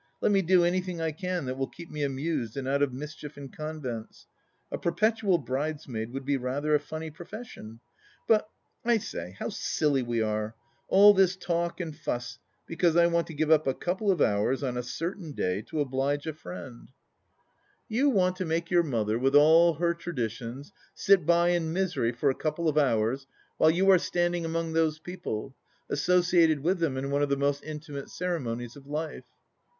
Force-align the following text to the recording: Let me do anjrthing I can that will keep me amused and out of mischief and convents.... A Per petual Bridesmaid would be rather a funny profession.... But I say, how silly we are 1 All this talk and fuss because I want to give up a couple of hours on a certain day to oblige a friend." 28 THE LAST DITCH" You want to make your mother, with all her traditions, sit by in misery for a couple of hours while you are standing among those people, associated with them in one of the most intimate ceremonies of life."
Let 0.19 0.31
me 0.31 0.41
do 0.41 0.61
anjrthing 0.61 0.99
I 0.99 1.11
can 1.11 1.45
that 1.45 1.59
will 1.59 1.67
keep 1.67 1.91
me 1.91 2.01
amused 2.01 2.57
and 2.57 2.67
out 2.67 2.81
of 2.81 2.91
mischief 2.91 3.37
and 3.37 3.53
convents.... 3.55 4.25
A 4.71 4.79
Per 4.79 4.91
petual 4.93 5.45
Bridesmaid 5.45 6.11
would 6.11 6.25
be 6.25 6.37
rather 6.37 6.73
a 6.73 6.79
funny 6.79 7.11
profession.... 7.11 7.81
But 8.27 8.49
I 8.83 8.97
say, 8.97 9.35
how 9.37 9.49
silly 9.49 10.01
we 10.01 10.19
are 10.19 10.55
1 10.87 10.99
All 10.99 11.13
this 11.13 11.35
talk 11.35 11.79
and 11.79 11.95
fuss 11.95 12.39
because 12.65 12.95
I 12.95 13.05
want 13.05 13.27
to 13.27 13.35
give 13.35 13.51
up 13.51 13.67
a 13.67 13.75
couple 13.75 14.09
of 14.09 14.21
hours 14.21 14.63
on 14.63 14.75
a 14.75 14.81
certain 14.81 15.33
day 15.33 15.61
to 15.69 15.81
oblige 15.81 16.25
a 16.25 16.33
friend." 16.33 16.87
28 16.87 16.87
THE 16.87 16.87
LAST 16.87 17.89
DITCH" 17.89 17.89
You 17.99 18.09
want 18.09 18.35
to 18.37 18.45
make 18.45 18.71
your 18.71 18.81
mother, 18.81 19.19
with 19.19 19.35
all 19.35 19.75
her 19.75 19.93
traditions, 19.93 20.71
sit 20.95 21.27
by 21.27 21.49
in 21.49 21.71
misery 21.73 22.11
for 22.11 22.31
a 22.31 22.33
couple 22.33 22.67
of 22.67 22.75
hours 22.75 23.27
while 23.57 23.69
you 23.69 23.87
are 23.91 23.99
standing 23.99 24.45
among 24.45 24.73
those 24.73 24.97
people, 24.97 25.55
associated 25.91 26.61
with 26.61 26.79
them 26.79 26.97
in 26.97 27.11
one 27.11 27.21
of 27.21 27.29
the 27.29 27.37
most 27.37 27.63
intimate 27.63 28.09
ceremonies 28.09 28.75
of 28.75 28.87
life." 28.87 29.25